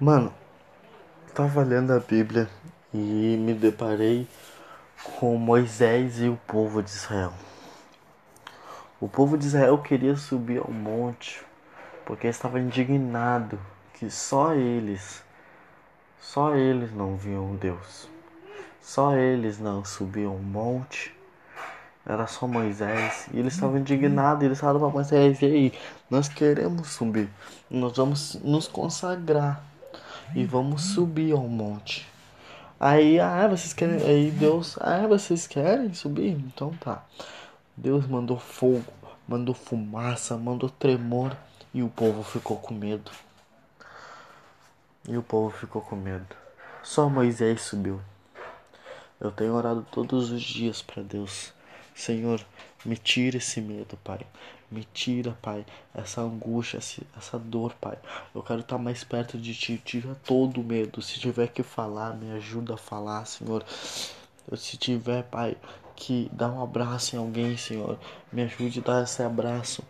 Mano, 0.00 0.34
tava 1.36 1.62
lendo 1.62 1.92
a 1.92 2.00
Bíblia 2.00 2.50
e 2.92 3.36
me 3.38 3.54
deparei 3.54 4.26
com 5.20 5.36
Moisés 5.36 6.20
e 6.20 6.28
o 6.28 6.36
povo 6.48 6.82
de 6.82 6.90
Israel. 6.90 7.32
O 9.00 9.08
povo 9.08 9.38
de 9.38 9.46
Israel 9.46 9.78
queria 9.78 10.16
subir 10.16 10.58
ao 10.58 10.72
monte 10.72 11.40
porque 12.04 12.26
estava 12.26 12.58
indignado 12.58 13.56
que 13.92 14.10
só 14.10 14.52
eles, 14.52 15.22
só 16.20 16.56
eles 16.56 16.92
não 16.92 17.16
viam 17.16 17.54
Deus. 17.54 18.08
Só 18.82 19.16
eles 19.16 19.60
não 19.60 19.84
subiam 19.84 20.32
ao 20.32 20.38
monte. 20.38 21.14
Era 22.04 22.26
só 22.26 22.48
Moisés. 22.48 23.28
E 23.32 23.38
eles 23.38 23.54
estavam 23.54 23.78
indignados. 23.78 24.42
Eles 24.42 24.58
falaram 24.58 24.80
para 24.80 24.88
Moisés: 24.88 25.40
E 25.40 25.44
aí, 25.44 25.72
nós 26.10 26.28
queremos 26.28 26.88
subir. 26.88 27.30
Nós 27.70 27.96
vamos 27.96 28.34
nos 28.42 28.66
consagrar 28.66 29.73
e 30.34 30.44
vamos 30.44 30.82
subir 30.82 31.32
ao 31.32 31.48
monte. 31.48 32.06
Aí, 32.78 33.18
ah, 33.18 33.48
vocês 33.48 33.72
querem. 33.72 34.02
Aí 34.02 34.30
Deus, 34.30 34.76
ah, 34.80 35.06
vocês 35.06 35.46
querem 35.46 35.92
subir? 35.94 36.30
Então 36.30 36.70
tá. 36.80 37.04
Deus 37.76 38.06
mandou 38.06 38.38
fogo, 38.38 38.92
mandou 39.26 39.54
fumaça, 39.54 40.36
mandou 40.36 40.68
tremor 40.68 41.36
e 41.72 41.82
o 41.82 41.88
povo 41.88 42.22
ficou 42.22 42.56
com 42.56 42.74
medo. 42.74 43.10
E 45.08 45.16
o 45.16 45.22
povo 45.22 45.50
ficou 45.50 45.82
com 45.82 45.96
medo. 45.96 46.36
Só 46.82 47.08
Moisés 47.08 47.62
subiu. 47.62 48.00
Eu 49.20 49.30
tenho 49.30 49.54
orado 49.54 49.86
todos 49.90 50.30
os 50.30 50.42
dias 50.42 50.82
para 50.82 51.02
Deus. 51.02 51.52
Senhor, 51.94 52.44
me 52.84 52.96
tira 52.96 53.38
esse 53.38 53.60
medo, 53.60 53.96
Pai. 54.04 54.20
Me 54.74 54.82
tira, 54.92 55.38
Pai, 55.40 55.64
essa 55.94 56.20
angústia, 56.20 56.78
essa 57.16 57.38
dor, 57.38 57.74
Pai. 57.80 57.96
Eu 58.34 58.42
quero 58.42 58.58
estar 58.58 58.76
mais 58.76 59.04
perto 59.04 59.38
de 59.38 59.54
Ti. 59.54 59.80
Tira 59.84 60.16
todo 60.26 60.60
o 60.60 60.64
medo. 60.64 61.00
Se 61.00 61.20
tiver 61.20 61.46
que 61.46 61.62
falar, 61.62 62.16
me 62.16 62.32
ajuda 62.32 62.74
a 62.74 62.76
falar, 62.76 63.24
Senhor. 63.24 63.64
Se 64.56 64.76
tiver, 64.76 65.22
Pai, 65.22 65.56
que 65.94 66.28
dar 66.32 66.50
um 66.50 66.60
abraço 66.60 67.14
em 67.14 67.20
alguém, 67.20 67.56
Senhor, 67.56 68.00
me 68.32 68.42
ajude 68.42 68.80
a 68.80 68.82
dar 68.82 69.04
esse 69.04 69.22
abraço. 69.22 69.80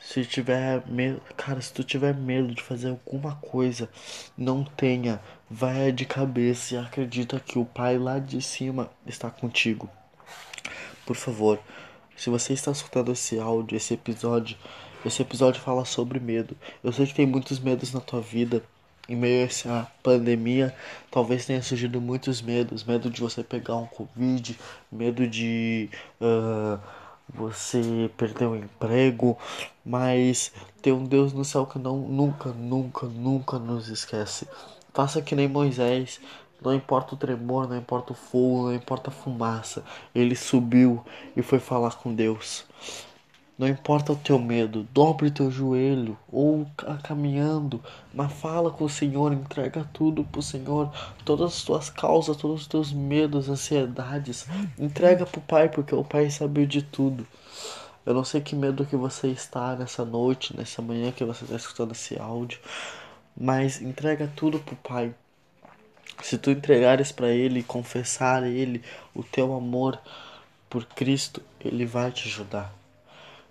Se 0.00 0.24
tiver 0.24 0.82
medo, 0.86 1.20
cara, 1.36 1.60
se 1.60 1.70
tu 1.70 1.84
tiver 1.84 2.14
medo 2.14 2.54
de 2.54 2.62
fazer 2.62 2.88
alguma 2.88 3.36
coisa, 3.36 3.90
não 4.38 4.64
tenha, 4.64 5.20
vai 5.50 5.92
de 5.92 6.06
cabeça 6.06 6.74
e 6.74 6.78
acredita 6.78 7.38
que 7.38 7.58
o 7.58 7.66
Pai 7.66 7.98
lá 7.98 8.18
de 8.18 8.40
cima 8.40 8.90
está 9.06 9.30
contigo. 9.30 9.88
Por 11.04 11.14
favor, 11.14 11.60
se 12.16 12.30
você 12.30 12.52
está 12.52 12.70
escutando 12.70 13.12
esse 13.12 13.38
áudio, 13.38 13.76
esse 13.76 13.94
episódio, 13.94 14.56
esse 15.04 15.22
episódio 15.22 15.60
fala 15.60 15.84
sobre 15.84 16.18
medo. 16.20 16.56
Eu 16.82 16.92
sei 16.92 17.06
que 17.06 17.14
tem 17.14 17.26
muitos 17.26 17.58
medos 17.58 17.92
na 17.92 18.00
tua 18.00 18.20
vida. 18.20 18.62
Em 19.06 19.16
meio 19.16 19.42
a 19.42 19.46
essa 19.46 19.92
pandemia, 20.02 20.74
talvez 21.10 21.44
tenha 21.44 21.62
surgido 21.62 22.00
muitos 22.00 22.40
medos. 22.40 22.84
Medo 22.84 23.10
de 23.10 23.20
você 23.20 23.44
pegar 23.44 23.76
um 23.76 23.86
Covid, 23.86 24.58
medo 24.90 25.28
de 25.28 25.90
uh, 26.20 26.80
você 27.28 28.10
perder 28.16 28.46
o 28.46 28.52
um 28.52 28.56
emprego. 28.56 29.36
Mas 29.84 30.52
tem 30.80 30.92
um 30.92 31.04
Deus 31.04 31.34
no 31.34 31.44
céu 31.44 31.66
que 31.66 31.78
não, 31.78 31.98
nunca, 31.98 32.50
nunca, 32.50 33.06
nunca 33.06 33.58
nos 33.58 33.88
esquece. 33.88 34.48
Faça 34.94 35.20
que 35.20 35.34
nem 35.34 35.48
Moisés. 35.48 36.18
Não 36.62 36.74
importa 36.74 37.14
o 37.14 37.18
tremor, 37.18 37.68
não 37.68 37.76
importa 37.76 38.12
o 38.12 38.16
fogo, 38.16 38.64
não 38.64 38.74
importa 38.74 39.10
a 39.10 39.12
fumaça. 39.12 39.84
Ele 40.14 40.34
subiu 40.34 41.04
e 41.36 41.42
foi 41.42 41.58
falar 41.58 41.96
com 41.96 42.14
Deus. 42.14 42.64
Não 43.56 43.68
importa 43.68 44.12
o 44.12 44.16
teu 44.16 44.36
medo, 44.36 44.82
dobre 44.92 45.30
teu 45.30 45.48
joelho 45.48 46.18
ou 46.32 46.66
caminhando, 47.04 47.80
mas 48.12 48.32
fala 48.32 48.68
com 48.68 48.82
o 48.82 48.88
Senhor, 48.88 49.32
entrega 49.32 49.88
tudo 49.92 50.24
pro 50.24 50.42
Senhor, 50.42 50.92
todas 51.24 51.52
as 51.52 51.62
tuas 51.62 51.88
causas, 51.88 52.36
todos 52.36 52.62
os 52.62 52.66
teus 52.66 52.92
medos, 52.92 53.48
ansiedades, 53.48 54.44
entrega 54.76 55.24
pro 55.24 55.40
Pai, 55.40 55.68
porque 55.68 55.94
o 55.94 56.02
Pai 56.02 56.30
sabe 56.30 56.66
de 56.66 56.82
tudo. 56.82 57.24
Eu 58.04 58.12
não 58.12 58.24
sei 58.24 58.40
que 58.40 58.56
medo 58.56 58.84
que 58.84 58.96
você 58.96 59.28
está 59.28 59.76
nessa 59.76 60.04
noite, 60.04 60.56
nessa 60.56 60.82
manhã 60.82 61.12
que 61.12 61.24
você 61.24 61.44
está 61.44 61.54
escutando 61.56 61.92
esse 61.92 62.18
áudio, 62.18 62.58
mas 63.36 63.80
entrega 63.80 64.28
tudo 64.34 64.58
pro 64.58 64.74
Pai. 64.76 65.14
Se 66.22 66.38
tu 66.38 66.50
entregares 66.50 67.12
para 67.12 67.28
Ele, 67.28 67.62
confessar 67.62 68.42
a 68.42 68.48
Ele 68.48 68.82
o 69.14 69.22
teu 69.22 69.54
amor 69.54 69.98
por 70.70 70.84
Cristo, 70.86 71.42
Ele 71.60 71.84
vai 71.84 72.10
te 72.10 72.28
ajudar. 72.28 72.74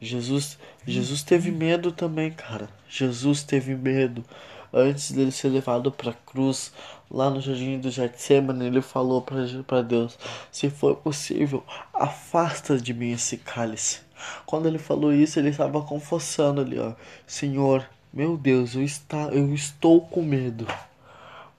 Jesus, 0.00 0.58
Jesus 0.86 1.22
teve 1.22 1.50
medo 1.50 1.90
também, 1.90 2.30
cara. 2.30 2.68
Jesus 2.88 3.42
teve 3.42 3.74
medo. 3.74 4.24
Antes 4.72 5.12
dele 5.12 5.32
ser 5.32 5.48
levado 5.48 5.90
para 5.90 6.10
a 6.10 6.14
cruz, 6.14 6.72
lá 7.10 7.30
no 7.30 7.40
jardim 7.40 7.80
do 7.80 7.90
Getsemane, 7.90 8.66
ele 8.66 8.82
falou 8.82 9.24
para 9.66 9.82
Deus: 9.82 10.18
Se 10.52 10.68
for 10.68 10.96
possível, 10.96 11.64
afasta 11.92 12.78
de 12.78 12.92
mim 12.92 13.12
esse 13.12 13.38
cálice. 13.38 14.00
Quando 14.44 14.66
ele 14.66 14.78
falou 14.78 15.12
isso, 15.12 15.38
ele 15.38 15.48
estava 15.48 15.80
confessando 15.80 16.60
ali, 16.60 16.78
ó: 16.78 16.92
Senhor, 17.26 17.88
meu 18.12 18.36
Deus, 18.36 18.74
eu, 18.74 18.82
está, 18.82 19.28
eu 19.32 19.54
estou 19.54 20.02
com 20.02 20.22
medo 20.22 20.66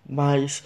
mas 0.10 0.64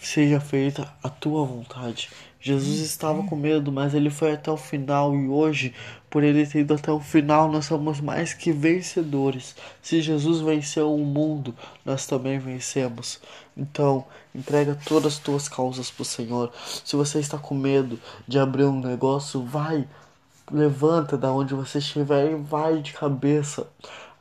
seja 0.00 0.40
feita 0.40 0.92
a 1.02 1.08
tua 1.08 1.46
vontade. 1.46 2.10
Jesus 2.40 2.80
estava 2.80 3.22
com 3.22 3.36
medo, 3.36 3.70
mas 3.70 3.94
ele 3.94 4.10
foi 4.10 4.32
até 4.32 4.50
o 4.50 4.56
final 4.56 5.14
e 5.14 5.28
hoje, 5.28 5.72
por 6.10 6.24
ele 6.24 6.44
ter 6.44 6.62
ido 6.62 6.74
até 6.74 6.90
o 6.90 6.98
final, 6.98 7.48
nós 7.50 7.66
somos 7.66 8.00
mais 8.00 8.34
que 8.34 8.50
vencedores. 8.50 9.54
Se 9.80 10.02
Jesus 10.02 10.40
venceu 10.40 10.92
o 10.92 10.98
mundo, 10.98 11.54
nós 11.84 12.04
também 12.04 12.40
vencemos. 12.40 13.20
Então, 13.56 14.04
entrega 14.34 14.76
todas 14.84 15.14
as 15.14 15.18
tuas 15.20 15.48
causas 15.48 15.88
para 15.88 16.02
o 16.02 16.04
Senhor. 16.04 16.52
Se 16.84 16.96
você 16.96 17.20
está 17.20 17.38
com 17.38 17.54
medo 17.54 17.96
de 18.26 18.40
abrir 18.40 18.64
um 18.64 18.80
negócio, 18.80 19.40
vai, 19.44 19.86
levanta 20.50 21.16
da 21.16 21.32
onde 21.32 21.54
você 21.54 21.78
estiver 21.78 22.32
e 22.32 22.34
vai 22.34 22.82
de 22.82 22.92
cabeça 22.92 23.68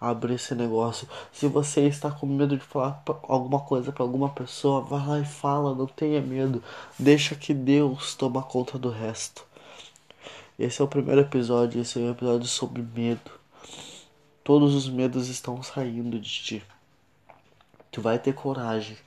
abrir 0.02 0.34
esse 0.34 0.56
negócio. 0.56 1.08
Se 1.32 1.48
você 1.48 1.82
está 1.88 2.10
com 2.10 2.26
medo 2.26 2.58
de 2.58 2.64
falar 2.64 3.04
alguma 3.24 3.60
coisa 3.60 3.92
para 3.92 4.04
alguma 4.04 4.30
pessoa, 4.30 4.82
vá 4.82 5.06
lá 5.06 5.20
e 5.20 5.26
fala, 5.26 5.76
não 5.76 5.86
tenha 5.86 6.20
medo. 6.20 6.64
Deixa 6.98 7.36
que 7.36 7.54
Deus 7.54 8.16
toma 8.16 8.42
conta 8.42 8.80
do 8.80 8.90
resto. 8.90 9.46
Esse 10.58 10.82
é 10.82 10.84
o 10.84 10.88
primeiro 10.88 11.22
episódio, 11.22 11.80
esse 11.80 12.00
é 12.00 12.02
um 12.02 12.12
episódio 12.12 12.48
sobre 12.48 12.82
medo. 12.82 13.32
Todos 14.44 14.74
os 14.74 14.90
medos 14.90 15.28
estão 15.30 15.62
saindo 15.62 16.20
de 16.20 16.30
ti. 16.30 16.64
Tu 17.92 18.02
vai 18.02 18.18
ter 18.18 18.34
coragem 18.34 18.98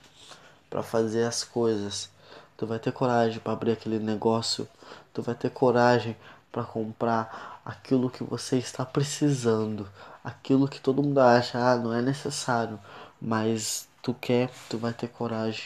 para 0.69 0.81
fazer 0.81 1.25
as 1.25 1.43
coisas. 1.43 2.09
Tu 2.55 2.65
vai 2.65 2.79
ter 2.79 2.93
coragem 2.93 3.39
para 3.39 3.51
abrir 3.51 3.71
aquele 3.71 3.99
negócio. 3.99 4.65
Tu 5.13 5.21
vai 5.21 5.35
ter 5.35 5.49
coragem 5.49 6.15
para 6.55 6.63
comprar 6.63 7.59
aquilo 7.65 8.09
que 8.09 8.23
você 8.23 8.57
está 8.57 8.85
precisando, 8.85 9.85
aquilo 10.23 10.69
que 10.69 10.79
todo 10.79 11.03
mundo 11.03 11.19
acha, 11.19 11.59
ah, 11.59 11.75
não 11.75 11.91
é 11.93 12.01
necessário, 12.01 12.79
mas 13.21 13.89
tu 14.01 14.13
quer, 14.13 14.49
tu 14.69 14.77
vai 14.77 14.93
ter 14.93 15.09
coragem. 15.09 15.65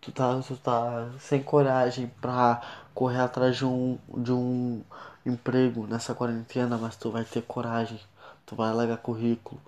Tu 0.00 0.10
tá, 0.10 0.40
tu 0.40 0.56
tá 0.56 1.08
sem 1.20 1.40
coragem 1.40 2.10
pra 2.20 2.60
correr 2.92 3.20
atrás 3.20 3.56
de 3.56 3.64
um, 3.64 3.96
de 4.16 4.32
um 4.32 4.82
emprego 5.24 5.86
nessa 5.86 6.12
quarentena, 6.12 6.76
mas 6.76 6.96
tu 6.96 7.12
vai 7.12 7.24
ter 7.24 7.42
coragem. 7.42 8.00
Tu 8.44 8.56
vai 8.56 8.74
largar 8.74 8.96
currículo. 8.96 9.60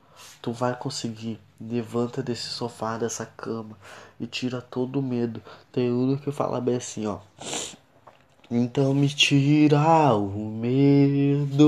Tu 0.42 0.50
vai 0.50 0.74
conseguir. 0.74 1.40
Levanta 1.60 2.20
desse 2.20 2.48
sofá, 2.48 2.98
dessa 2.98 3.24
cama 3.24 3.78
e 4.18 4.26
tira 4.26 4.60
todo 4.60 4.98
o 4.98 5.02
medo. 5.02 5.40
Tem 5.70 5.92
um 5.92 6.16
que 6.16 6.32
fala 6.32 6.60
bem 6.60 6.74
assim, 6.76 7.06
ó. 7.06 7.20
Então 8.50 8.92
me 8.92 9.08
tira 9.08 10.14
o 10.14 10.28
medo. 10.50 11.64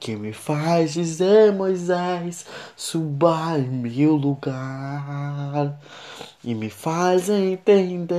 Que 0.00 0.16
me 0.16 0.32
faz 0.32 0.94
dizer, 0.94 1.52
Moisés, 1.52 2.46
suba 2.76 3.58
em 3.58 3.68
meu 3.68 4.16
lugar. 4.16 5.78
E 6.42 6.54
me 6.54 6.70
faz 6.70 7.28
entender 7.28 8.14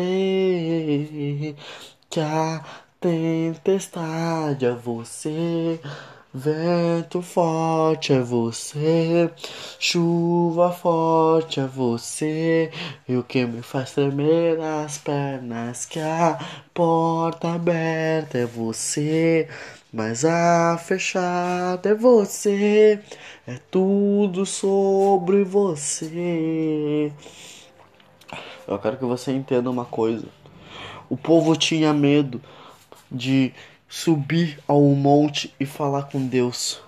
que 2.09 2.19
a 2.19 2.63
tempestade 3.01 4.65
é 4.65 4.71
você 4.71 5.79
Vento 6.35 7.21
forte 7.21 8.11
é 8.11 8.19
você, 8.19 9.29
chuva 9.77 10.71
forte 10.71 11.59
é 11.59 11.67
você, 11.67 12.71
e 13.07 13.15
o 13.15 13.21
que 13.21 13.45
me 13.45 13.61
faz 13.61 13.91
tremer 13.91 14.59
as 14.59 14.97
pernas 14.97 15.85
que 15.85 15.99
a 15.99 16.39
porta 16.73 17.53
aberta 17.53 18.39
é 18.39 18.47
você, 18.47 19.47
mas 19.93 20.25
a 20.25 20.75
fechada 20.79 21.89
é 21.89 21.93
você, 21.93 22.99
é 23.45 23.59
tudo 23.69 24.43
sobre 24.43 25.43
você. 25.43 27.13
Eu 28.67 28.79
quero 28.79 28.97
que 28.97 29.05
você 29.05 29.31
entenda 29.31 29.69
uma 29.69 29.85
coisa. 29.85 30.25
O 31.07 31.15
povo 31.15 31.55
tinha 31.55 31.93
medo 31.93 32.41
de 33.11 33.53
subir 33.93 34.57
ao 34.67 34.81
monte 34.81 35.53
e 35.59 35.67
falar 35.67 36.05
com 36.05 36.25
Deus. 36.25 36.81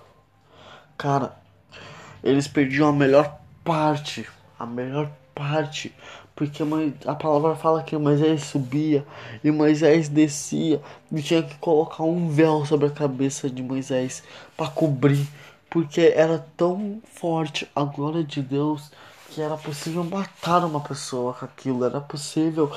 Cara, 0.98 1.36
eles 2.20 2.48
perdiam 2.48 2.88
a 2.88 2.92
melhor 2.92 3.38
parte, 3.62 4.26
a 4.58 4.66
melhor 4.66 5.08
parte, 5.32 5.94
porque 6.34 6.64
a 7.06 7.14
palavra 7.14 7.54
fala 7.54 7.84
que 7.84 7.96
Moisés 7.96 8.42
subia 8.42 9.06
e 9.44 9.52
Moisés 9.52 10.08
descia 10.08 10.82
e 11.12 11.22
tinha 11.22 11.44
que 11.44 11.54
colocar 11.58 12.02
um 12.02 12.28
véu 12.28 12.66
sobre 12.66 12.88
a 12.88 12.90
cabeça 12.90 13.48
de 13.48 13.62
Moisés 13.62 14.24
para 14.56 14.68
cobrir, 14.68 15.28
porque 15.70 16.12
era 16.12 16.44
tão 16.56 17.00
forte 17.04 17.70
a 17.76 17.84
glória 17.84 18.24
de 18.24 18.42
Deus 18.42 18.90
que 19.30 19.40
era 19.40 19.56
possível 19.56 20.02
matar 20.02 20.64
uma 20.64 20.80
pessoa 20.80 21.34
com 21.34 21.44
aquilo, 21.44 21.84
era 21.84 22.00
possível 22.00 22.68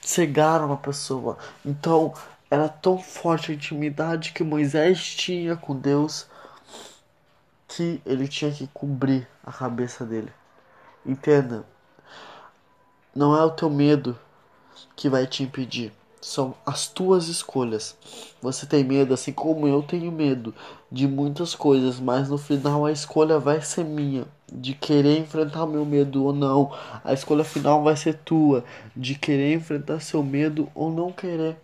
cegar 0.00 0.64
uma 0.64 0.78
pessoa. 0.78 1.36
Então, 1.64 2.14
era 2.54 2.68
tão 2.68 2.96
forte 2.96 3.50
a 3.50 3.54
intimidade 3.54 4.32
que 4.32 4.44
Moisés 4.44 5.04
tinha 5.04 5.56
com 5.56 5.76
Deus 5.76 6.28
que 7.66 8.00
ele 8.06 8.28
tinha 8.28 8.52
que 8.52 8.68
cobrir 8.68 9.26
a 9.44 9.50
cabeça 9.50 10.06
dele. 10.06 10.32
Entenda, 11.04 11.66
não 13.12 13.36
é 13.36 13.42
o 13.44 13.50
teu 13.50 13.68
medo 13.68 14.16
que 14.94 15.08
vai 15.08 15.26
te 15.26 15.42
impedir, 15.42 15.92
são 16.20 16.54
as 16.64 16.86
tuas 16.86 17.26
escolhas. 17.26 17.96
Você 18.40 18.66
tem 18.66 18.84
medo, 18.84 19.12
assim 19.12 19.32
como 19.32 19.66
eu 19.66 19.82
tenho 19.82 20.12
medo 20.12 20.54
de 20.92 21.08
muitas 21.08 21.56
coisas, 21.56 21.98
mas 21.98 22.28
no 22.28 22.38
final 22.38 22.86
a 22.86 22.92
escolha 22.92 23.36
vai 23.36 23.60
ser 23.62 23.84
minha 23.84 24.26
de 24.52 24.74
querer 24.74 25.18
enfrentar 25.18 25.66
meu 25.66 25.84
medo 25.84 26.22
ou 26.22 26.32
não. 26.32 26.72
A 27.02 27.12
escolha 27.12 27.42
final 27.42 27.82
vai 27.82 27.96
ser 27.96 28.14
tua 28.18 28.64
de 28.94 29.16
querer 29.16 29.54
enfrentar 29.54 29.98
seu 29.98 30.22
medo 30.22 30.70
ou 30.72 30.92
não 30.92 31.10
querer. 31.10 31.56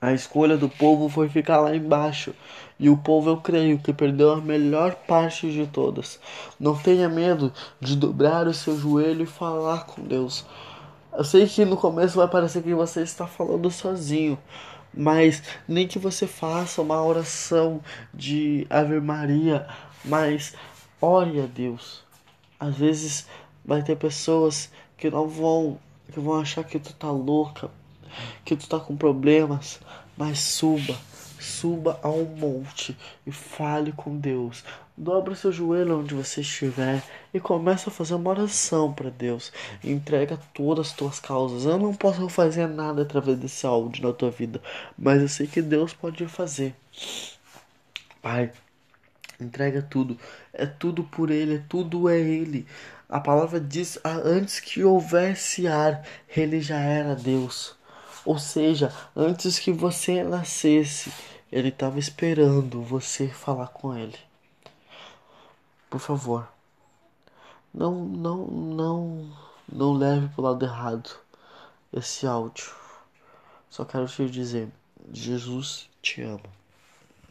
A 0.00 0.12
escolha 0.12 0.56
do 0.56 0.68
povo 0.68 1.08
foi 1.08 1.28
ficar 1.28 1.60
lá 1.60 1.74
embaixo. 1.74 2.34
E 2.78 2.90
o 2.90 2.96
povo, 2.96 3.30
eu 3.30 3.38
creio, 3.38 3.78
que 3.78 3.92
perdeu 3.92 4.32
a 4.32 4.40
melhor 4.40 4.94
parte 4.94 5.50
de 5.50 5.66
todas. 5.66 6.20
Não 6.60 6.76
tenha 6.76 7.08
medo 7.08 7.52
de 7.80 7.96
dobrar 7.96 8.46
o 8.46 8.52
seu 8.52 8.78
joelho 8.78 9.22
e 9.22 9.26
falar 9.26 9.86
com 9.86 10.02
Deus. 10.02 10.44
Eu 11.16 11.24
sei 11.24 11.46
que 11.46 11.64
no 11.64 11.78
começo 11.78 12.18
vai 12.18 12.28
parecer 12.28 12.62
que 12.62 12.74
você 12.74 13.00
está 13.00 13.26
falando 13.26 13.70
sozinho, 13.70 14.38
mas 14.92 15.42
nem 15.66 15.88
que 15.88 15.98
você 15.98 16.26
faça 16.26 16.82
uma 16.82 17.02
oração 17.02 17.80
de 18.12 18.66
Ave 18.68 19.00
Maria, 19.00 19.66
mas 20.04 20.54
ore 21.00 21.40
a 21.40 21.46
Deus. 21.46 22.04
Às 22.60 22.76
vezes 22.76 23.26
vai 23.64 23.82
ter 23.82 23.96
pessoas 23.96 24.70
que 24.98 25.10
não 25.10 25.26
vão, 25.26 25.78
que 26.12 26.20
vão 26.20 26.38
achar 26.38 26.64
que 26.64 26.78
tu 26.78 26.92
tá 26.92 27.10
louca, 27.10 27.70
que 28.44 28.56
tu 28.56 28.68
tá 28.68 28.78
com 28.78 28.96
problemas, 28.96 29.80
mas 30.16 30.38
suba, 30.38 30.96
suba 31.38 31.98
a 32.02 32.08
um 32.08 32.24
monte 32.24 32.96
e 33.26 33.32
fale 33.32 33.92
com 33.92 34.16
Deus. 34.16 34.64
Dobra 34.98 35.34
seu 35.34 35.52
joelho 35.52 36.00
onde 36.00 36.14
você 36.14 36.40
estiver 36.40 37.02
e 37.34 37.38
começa 37.38 37.90
a 37.90 37.92
fazer 37.92 38.14
uma 38.14 38.30
oração 38.30 38.94
para 38.94 39.10
Deus. 39.10 39.52
Entrega 39.84 40.38
todas 40.54 40.86
as 40.86 40.92
tuas 40.94 41.20
causas. 41.20 41.66
Eu 41.66 41.78
não 41.78 41.92
posso 41.92 42.26
fazer 42.30 42.66
nada 42.66 43.02
através 43.02 43.38
desse 43.38 43.66
áudio 43.66 44.06
na 44.06 44.14
tua 44.14 44.30
vida, 44.30 44.58
mas 44.96 45.20
eu 45.20 45.28
sei 45.28 45.46
que 45.46 45.60
Deus 45.60 45.92
pode 45.92 46.26
fazer. 46.26 46.74
Pai, 48.22 48.50
entrega 49.38 49.82
tudo. 49.82 50.18
É 50.50 50.64
tudo 50.64 51.04
por 51.04 51.30
Ele, 51.30 51.56
é 51.56 51.62
tudo 51.68 52.08
é 52.08 52.18
Ele. 52.18 52.66
A 53.06 53.20
palavra 53.20 53.60
diz: 53.60 53.98
ah, 54.02 54.20
antes 54.24 54.60
que 54.60 54.82
houvesse 54.82 55.66
ar, 55.66 56.02
Ele 56.34 56.60
já 56.60 56.78
era 56.78 57.14
Deus. 57.14 57.76
Ou 58.26 58.40
seja, 58.40 58.92
antes 59.14 59.56
que 59.60 59.72
você 59.72 60.24
nascesse, 60.24 61.12
ele 61.50 61.68
estava 61.68 61.96
esperando 61.96 62.82
você 62.82 63.28
falar 63.28 63.68
com 63.68 63.96
ele. 63.96 64.18
Por 65.88 66.00
favor, 66.00 66.48
não, 67.72 67.94
não, 68.04 68.46
não, 68.48 69.32
não 69.72 69.92
leve 69.92 70.26
para 70.30 70.40
o 70.40 70.44
lado 70.44 70.64
errado 70.64 71.10
esse 71.92 72.26
áudio. 72.26 72.74
Só 73.70 73.84
quero 73.84 74.08
te 74.08 74.28
dizer, 74.28 74.68
Jesus 75.12 75.88
te 76.02 76.20
ama. 76.22 76.40